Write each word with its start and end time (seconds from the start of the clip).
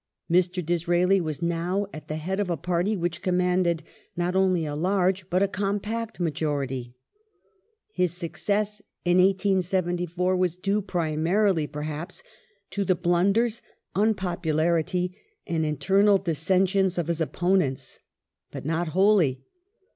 Mr. 0.31 0.65
Disraeli 0.65 1.21
was 1.21 1.43
now 1.43 1.85
at 1.93 2.07
the 2.07 2.15
head 2.15 2.39
of 2.39 2.49
a 2.49 2.57
party 2.57 2.97
which 2.97 3.21
commanded 3.21 3.83
not 4.17 4.35
only 4.35 4.65
a 4.65 4.73
large 4.75 5.29
but 5.29 5.43
a 5.43 5.47
compact 5.47 6.19
majority. 6.19 6.95
His 7.93 8.11
success 8.11 8.81
in 9.05 9.17
1874 9.19 10.35
was 10.35 10.57
due, 10.57 10.81
primarily 10.81 11.67
perhaps, 11.67 12.23
to 12.71 12.83
the 12.83 12.95
blunders, 12.95 13.61
unpopularity, 13.95 15.15
and 15.45 15.63
internal 15.63 16.17
dissensions 16.17 16.97
of 16.97 17.05
his 17.07 17.21
opponents. 17.21 17.99
But 18.49 18.65
not 18.65 18.87
wholly. 18.87 19.43